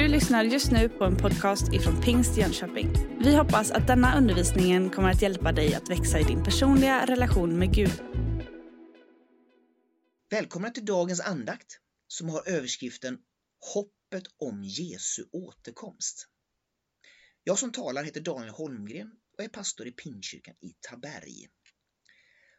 [0.00, 2.92] Du lyssnar just nu på en podcast ifrån Pingst Jönköping.
[3.24, 7.58] Vi hoppas att denna undervisning kommer att hjälpa dig att växa i din personliga relation
[7.58, 8.02] med Gud.
[10.30, 11.78] Välkomna till dagens andakt
[12.08, 13.18] som har överskriften
[13.74, 16.26] Hoppet om Jesu återkomst.
[17.44, 21.48] Jag som talar heter Daniel Holmgren och är pastor i Pingstkyrkan i Taberg.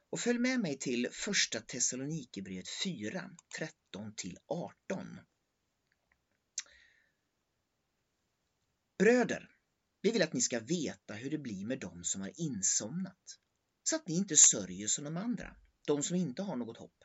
[0.10, 4.14] Och följ med mig till första Thessalonikerbrevet 4, 13
[4.48, 5.20] 18.
[9.02, 9.50] Bröder,
[10.02, 13.40] vi vill att ni ska veta hur det blir med dem som har insomnat,
[13.84, 15.56] så att ni inte sörjer som de andra,
[15.88, 17.04] de som inte har något hopp.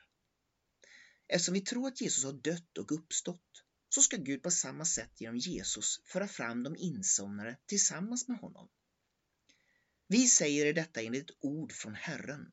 [1.28, 5.20] Eftersom vi tror att Jesus har dött och uppstått, så ska Gud på samma sätt
[5.20, 8.68] genom Jesus föra fram de insomnade tillsammans med honom.
[10.06, 12.52] Vi säger detta enligt ett ord från Herren.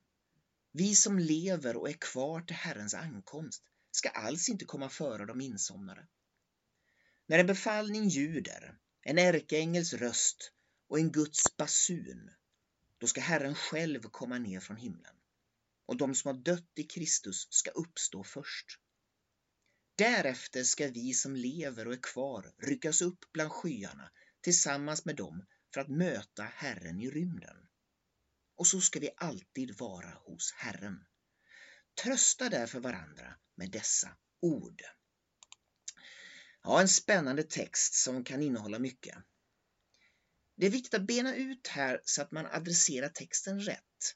[0.71, 5.41] Vi som lever och är kvar till Herrens ankomst ska alls inte komma före de
[5.41, 6.07] insomnade.
[7.27, 10.51] När en befallning ljuder en ärkeängels röst
[10.87, 12.32] och en Guds basun,
[12.98, 15.15] då ska Herren själv komma ner från himlen
[15.85, 18.79] och de som har dött i Kristus ska uppstå först.
[19.96, 25.46] Därefter ska vi som lever och är kvar ryckas upp bland skyarna tillsammans med dem
[25.74, 27.57] för att möta Herren i rymden.
[28.55, 31.05] Och så ska vi alltid vara hos Herren.
[32.04, 34.81] Trösta därför varandra med dessa ord.
[36.63, 39.17] Ja, en spännande text som kan innehålla mycket.
[40.55, 44.15] Det är viktigt att bena ut här så att man adresserar texten rätt.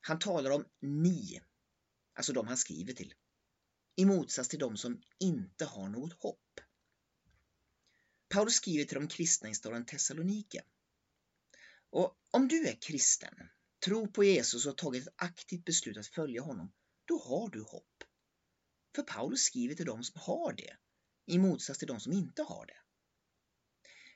[0.00, 1.40] Han talar om ni,
[2.14, 3.14] alltså de han skriver till,
[3.96, 6.60] i motsats till de som inte har något hopp.
[8.28, 10.64] Paulus skriver till de kristna i staden Thessalonike.
[11.90, 13.34] Och om du är kristen,
[13.84, 16.72] tror på Jesus och har tagit ett aktivt beslut att följa honom,
[17.04, 18.04] då har du hopp.
[18.94, 20.76] För Paulus skriver till de som har det
[21.26, 22.78] i motsats till de som inte har det.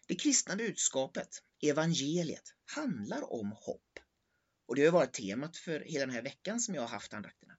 [0.08, 3.98] Det kristna budskapet, evangeliet, handlar om hopp.
[4.66, 7.58] Och det har varit temat för hela den här veckan som jag har haft andakterna.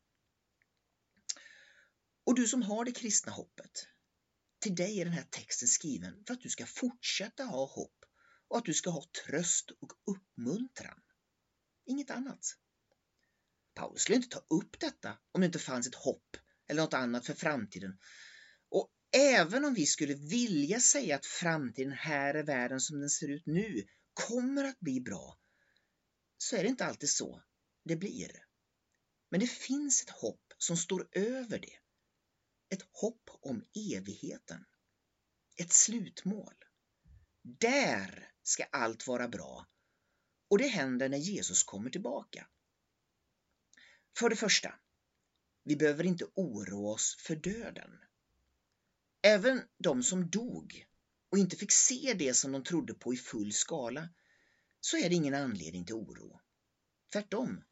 [2.24, 3.88] Och du som har det kristna hoppet,
[4.60, 8.06] till dig är den här texten skriven för att du ska fortsätta ha hopp
[8.48, 11.02] och att du ska ha tröst och uppmuntran.
[11.86, 12.40] Inget annat.
[13.74, 16.38] Paulus skulle inte ta upp detta om det inte fanns ett hopp
[16.68, 18.00] eller något annat för framtiden
[19.12, 23.46] Även om vi skulle vilja säga att framtiden här i världen som den ser ut
[23.46, 25.40] nu kommer att bli bra,
[26.38, 27.44] så är det inte alltid så
[27.84, 28.32] det blir.
[29.30, 31.80] Men det finns ett hopp som står över det.
[32.70, 34.66] Ett hopp om evigheten.
[35.56, 36.56] Ett slutmål.
[37.44, 39.68] Där ska allt vara bra
[40.50, 42.48] och det händer när Jesus kommer tillbaka.
[44.18, 44.80] För det första,
[45.64, 47.92] vi behöver inte oroa oss för döden.
[49.22, 50.86] Även de som dog
[51.32, 54.10] och inte fick se det som de trodde på i full skala,
[54.80, 56.42] så är det ingen anledning till oro.
[57.12, 57.64] Tvärtom,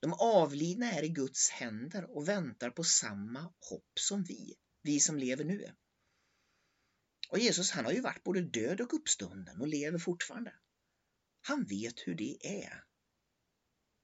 [0.00, 5.18] de avlidna är i Guds händer och väntar på samma hopp som vi, vi som
[5.18, 5.74] lever nu.
[7.28, 10.54] Och Jesus han har ju varit både död och uppstånden och lever fortfarande.
[11.40, 12.84] Han vet hur det är.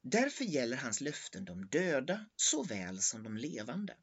[0.03, 3.97] Därför gäller hans löften de döda såväl som de levande.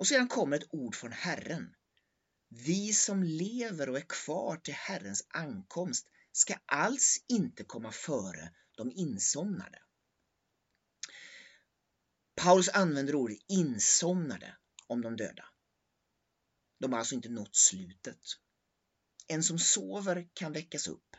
[0.00, 1.74] Och sedan kommer ett ord från Herren.
[2.48, 8.92] Vi som lever och är kvar till Herrens ankomst ska alls inte komma före de
[8.92, 9.82] insomnade.
[12.34, 14.56] Paulus använder ordet insomnade
[14.86, 15.44] om de döda.
[16.78, 18.20] De har alltså inte nått slutet.
[19.26, 21.16] En som sover kan väckas upp.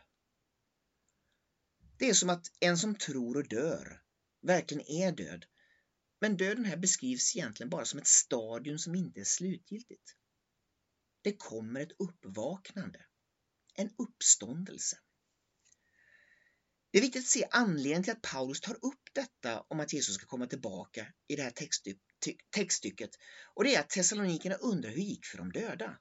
[1.98, 4.02] Det är som att en som tror och dör
[4.42, 5.46] verkligen är död
[6.22, 10.16] men döden här beskrivs egentligen bara som ett stadium som inte är slutgiltigt.
[11.22, 13.06] Det kommer ett uppvaknande,
[13.76, 14.98] en uppståndelse.
[16.92, 20.16] Det är viktigt att se anledningen till att Paulus tar upp detta om att Jesus
[20.16, 21.54] ska komma tillbaka i det här
[22.52, 23.10] textstycket
[23.54, 25.98] och det är att Thessalonikerna undrar hur det gick för de döda.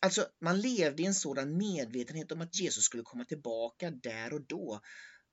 [0.00, 4.46] Alltså, man levde i en sådan medvetenhet om att Jesus skulle komma tillbaka där och
[4.46, 4.80] då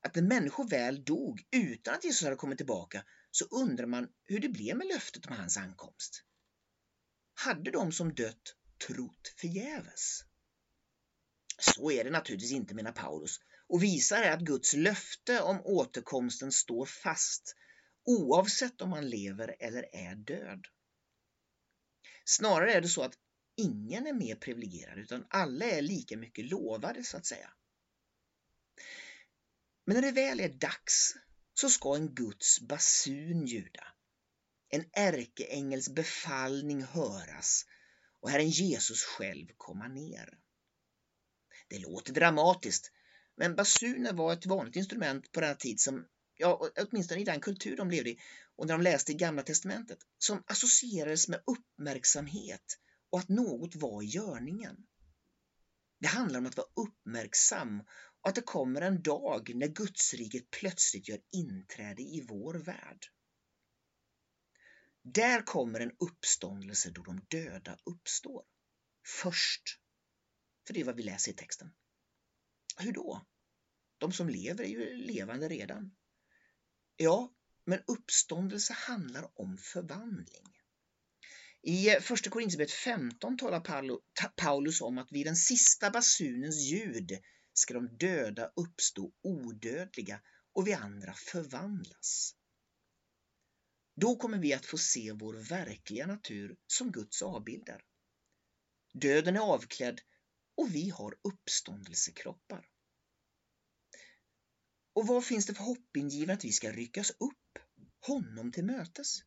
[0.02, 3.04] att när människor väl dog utan att Jesus hade kommit tillbaka
[3.38, 6.24] så undrar man hur det blev med löftet om hans ankomst.
[7.34, 8.56] Hade de som dött
[8.88, 10.24] trott förgäves?
[11.60, 16.86] Så är det naturligtvis inte, menar Paulus, och visar att Guds löfte om återkomsten står
[16.86, 17.56] fast
[18.04, 20.66] oavsett om man lever eller är död.
[22.26, 23.18] Snarare är det så att
[23.56, 27.54] ingen är mer privilegierad utan alla är lika mycket lovade så att säga.
[29.86, 31.16] Men när det väl är dags
[31.60, 33.88] så ska en Guds basun ljuda.
[34.70, 37.66] En ärkeängels befallning höras
[38.22, 40.40] och Herren Jesus själv komma ner.
[41.68, 42.92] Det låter dramatiskt,
[43.38, 46.06] men basuner var ett vanligt instrument på den tid som,
[46.36, 48.20] ja, åtminstone i den kultur de levde i
[48.56, 52.80] och när de läste i Gamla Testamentet, som associerades med uppmärksamhet
[53.10, 54.78] och att något var i görningen.
[56.00, 57.84] Det handlar om att vara uppmärksam
[58.28, 63.06] att det kommer en dag när Gudsriket plötsligt gör inträde i vår värld.
[65.02, 68.44] Där kommer en uppståndelse då de döda uppstår.
[69.06, 69.80] Först.
[70.68, 71.74] För det är vad vi läser i texten.
[72.78, 73.26] Hur då?
[73.98, 75.96] De som lever är ju levande redan.
[76.98, 77.34] Ja,
[77.66, 80.58] men uppståndelse handlar om förvandling.
[81.62, 83.90] I Första Korinthierbrevet 15 talar
[84.36, 87.20] Paulus om att vid den sista basunens ljud
[87.58, 90.22] ska de döda uppstå odödliga
[90.54, 92.36] och vi andra förvandlas.
[93.96, 97.84] Då kommer vi att få se vår verkliga natur som Guds avbilder.
[98.94, 100.02] Döden är avklädd
[100.56, 102.70] och vi har uppståndelsekroppar.
[104.94, 107.60] Och vad finns det för hoppingivande att vi ska ryckas upp,
[108.00, 109.20] honom till mötes?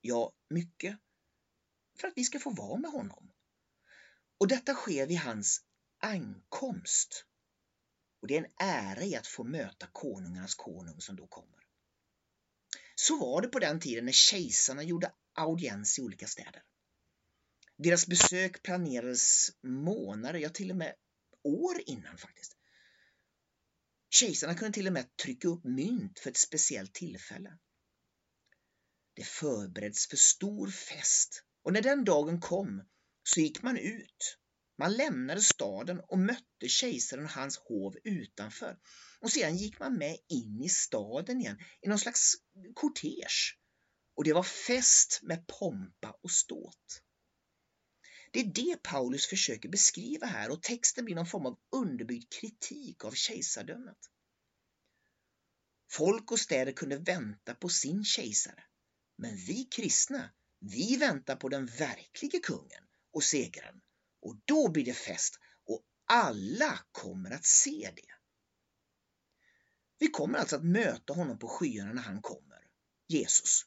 [0.00, 0.98] Ja, mycket.
[2.00, 3.32] För att vi ska få vara med honom.
[4.38, 5.64] Och detta sker vid hans
[5.98, 7.26] ankomst.
[8.22, 11.66] Och det är en ära i att få möta konungarnas konung som då kommer.
[12.94, 16.62] Så var det på den tiden när kejsarna gjorde audiens i olika städer.
[17.76, 20.94] Deras besök planerades månader, ja till och med
[21.42, 22.56] år innan faktiskt.
[24.10, 27.58] Kejsarna kunde till och med trycka upp mynt för ett speciellt tillfälle.
[29.14, 32.84] Det förbereds för stor fest och när den dagen kom
[33.22, 34.38] så gick man ut.
[34.82, 38.78] Man lämnade staden och mötte kejsaren och hans hov utanför
[39.20, 42.34] och sedan gick man med in i staden igen i någon slags
[42.74, 43.56] kortege.
[44.16, 47.02] Och det var fest med pompa och ståt.
[48.32, 53.04] Det är det Paulus försöker beskriva här och texten blir någon form av underbyggd kritik
[53.04, 53.98] av kejsardömet.
[55.90, 58.64] Folk och städer kunde vänta på sin kejsare,
[59.18, 60.30] men vi kristna,
[60.60, 63.80] vi väntar på den verklige kungen och segraren
[64.22, 68.12] och då blir det fest och alla kommer att se det.
[69.98, 72.66] Vi kommer alltså att möta honom på skyarna när han kommer,
[73.08, 73.66] Jesus.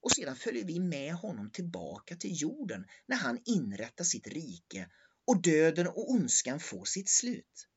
[0.00, 4.90] Och sedan följer vi med honom tillbaka till jorden när han inrättar sitt rike
[5.26, 7.68] och döden och ondskan får sitt slut.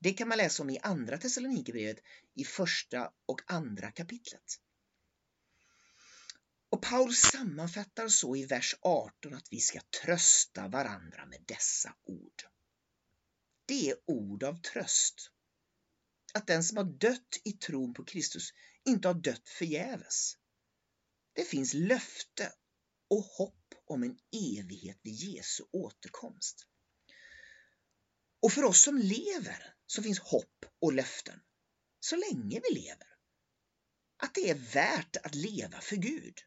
[0.00, 1.98] Det kan man läsa om i Andra Thessalonikerbrevet
[2.34, 4.60] i första och andra kapitlet.
[6.70, 12.42] Och Paulus sammanfattar så i vers 18 att vi ska trösta varandra med dessa ord.
[13.66, 15.30] Det är ord av tröst
[16.34, 18.52] att den som har dött i tron på Kristus
[18.84, 20.36] inte har dött förgäves.
[21.32, 22.52] Det finns löfte
[23.10, 24.18] och hopp om en
[24.58, 26.66] evighet vid Jesu återkomst.
[28.40, 31.40] Och för oss som lever så finns hopp och löften
[32.00, 33.08] så länge vi lever.
[34.16, 36.38] Att det är värt att leva för Gud.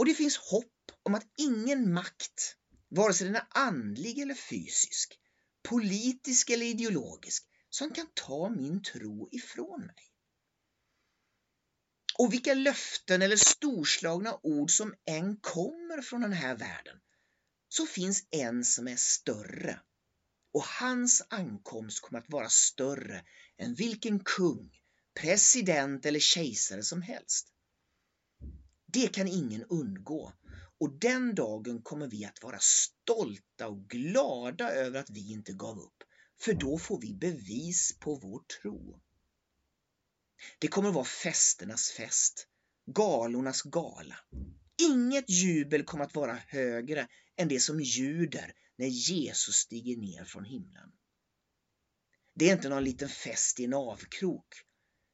[0.00, 2.56] Och det finns hopp om att ingen makt,
[2.88, 5.18] vare sig den är andlig eller fysisk,
[5.62, 10.12] politisk eller ideologisk, som kan ta min tro ifrån mig.
[12.18, 17.00] Och vilka löften eller storslagna ord som än kommer från den här världen,
[17.68, 19.80] så finns en som är större.
[20.52, 23.24] Och hans ankomst kommer att vara större
[23.58, 24.70] än vilken kung,
[25.20, 27.52] president eller kejsare som helst.
[28.92, 30.32] Det kan ingen undgå
[30.78, 35.78] och den dagen kommer vi att vara stolta och glada över att vi inte gav
[35.78, 36.02] upp
[36.40, 39.00] för då får vi bevis på vår tro.
[40.58, 42.46] Det kommer vara festernas fest,
[42.86, 44.16] galornas gala.
[44.82, 50.44] Inget jubel kommer att vara högre än det som ljuder när Jesus stiger ner från
[50.44, 50.92] himlen.
[52.34, 54.54] Det är inte någon liten fest i en avkrok.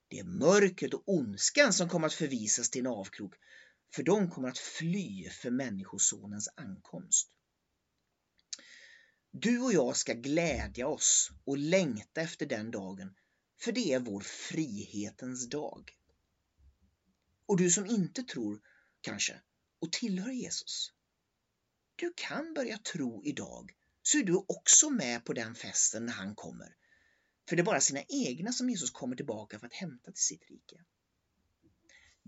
[0.08, 3.34] Det är mörkret och ondskan som kommer att förvisas till en avkrok,
[3.96, 7.30] för de kommer att fly för Människosonens ankomst.
[9.30, 13.14] Du och jag ska glädja oss och längta efter den dagen,
[13.60, 15.90] för det är vår frihetens dag.
[17.46, 18.60] Och du som inte tror,
[19.00, 19.40] kanske,
[19.78, 20.92] och tillhör Jesus.
[21.96, 23.72] Du kan börja tro idag,
[24.02, 26.76] så är du också med på den festen när han kommer.
[27.48, 30.50] För det är bara sina egna som Jesus kommer tillbaka för att hämta till sitt
[30.50, 30.84] rike.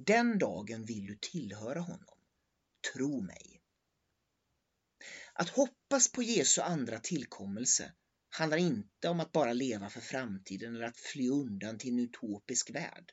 [0.07, 2.19] Den dagen vill du tillhöra honom.
[2.95, 3.63] Tro mig.
[5.33, 7.93] Att hoppas på Jesu andra tillkommelse
[8.29, 12.71] handlar inte om att bara leva för framtiden eller att fly undan till en utopisk
[12.71, 13.13] värld.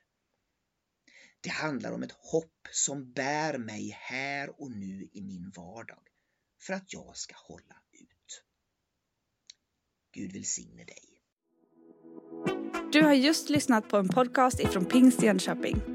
[1.42, 6.08] Det handlar om ett hopp som bär mig här och nu i min vardag.
[6.62, 8.44] för att jag ska hålla ut.
[10.12, 11.22] Gud välsigne dig.
[12.92, 15.95] Du har just lyssnat på en podcast ifrån Pingst Jönköping.